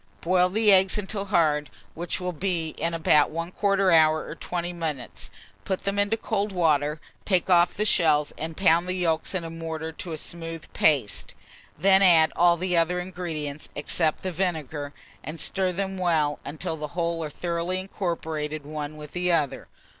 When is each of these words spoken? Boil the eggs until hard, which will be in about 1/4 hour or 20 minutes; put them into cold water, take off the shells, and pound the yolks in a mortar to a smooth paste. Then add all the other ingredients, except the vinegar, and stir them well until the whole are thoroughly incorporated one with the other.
Boil 0.21 0.49
the 0.49 0.71
eggs 0.71 0.97
until 0.97 1.25
hard, 1.25 1.69
which 1.93 2.19
will 2.19 2.31
be 2.31 2.69
in 2.69 2.95
about 2.95 3.29
1/4 3.31 3.95
hour 3.95 4.25
or 4.25 4.33
20 4.33 4.73
minutes; 4.73 5.29
put 5.63 5.81
them 5.81 5.99
into 5.99 6.17
cold 6.17 6.51
water, 6.51 6.99
take 7.23 7.51
off 7.51 7.75
the 7.75 7.85
shells, 7.85 8.33
and 8.35 8.57
pound 8.57 8.87
the 8.87 8.95
yolks 8.95 9.35
in 9.35 9.43
a 9.43 9.49
mortar 9.51 9.91
to 9.91 10.11
a 10.11 10.17
smooth 10.17 10.65
paste. 10.73 11.35
Then 11.77 12.01
add 12.01 12.33
all 12.35 12.57
the 12.57 12.75
other 12.75 12.99
ingredients, 12.99 13.69
except 13.75 14.23
the 14.23 14.31
vinegar, 14.31 14.91
and 15.23 15.39
stir 15.39 15.71
them 15.71 15.99
well 15.99 16.39
until 16.43 16.77
the 16.77 16.97
whole 16.97 17.23
are 17.23 17.29
thoroughly 17.29 17.79
incorporated 17.79 18.65
one 18.65 18.97
with 18.97 19.11
the 19.11 19.31
other. 19.31 19.67